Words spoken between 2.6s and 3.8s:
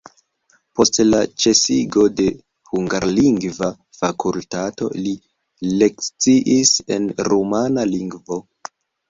hungarlingva